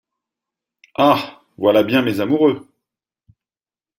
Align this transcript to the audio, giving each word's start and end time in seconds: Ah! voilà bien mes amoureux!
Ah! 0.95 1.43
voilà 1.59 1.83
bien 1.83 2.01
mes 2.01 2.21
amoureux! 2.21 2.67